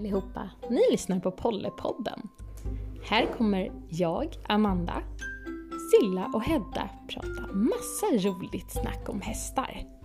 [0.00, 0.50] allihopa!
[0.70, 2.28] Ni lyssnar på Pollepodden.
[3.04, 5.02] Här kommer jag, Amanda,
[5.90, 9.99] Silla och Hedda prata massa roligt snack om hästar.